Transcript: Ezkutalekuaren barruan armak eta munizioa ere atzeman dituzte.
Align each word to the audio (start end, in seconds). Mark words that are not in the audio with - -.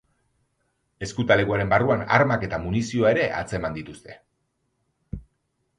Ezkutalekuaren 1.07 1.69
barruan 1.75 2.01
armak 2.17 2.47
eta 2.49 2.59
munizioa 2.65 3.13
ere 3.17 3.29
atzeman 3.43 3.79
dituzte. 3.81 4.21